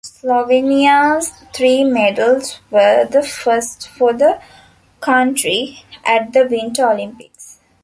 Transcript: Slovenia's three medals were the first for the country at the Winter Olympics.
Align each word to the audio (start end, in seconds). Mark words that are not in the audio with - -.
Slovenia's 0.03 1.29
three 1.53 1.83
medals 1.83 2.59
were 2.71 3.05
the 3.05 3.21
first 3.21 3.87
for 3.87 4.13
the 4.13 4.41
country 4.99 5.83
at 6.03 6.33
the 6.33 6.47
Winter 6.47 6.89
Olympics. 6.89 7.59